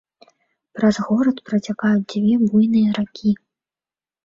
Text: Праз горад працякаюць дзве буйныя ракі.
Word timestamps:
Праз 0.79 0.95
горад 1.09 1.37
працякаюць 1.51 2.09
дзве 2.15 2.33
буйныя 2.47 2.89
ракі. 2.99 3.31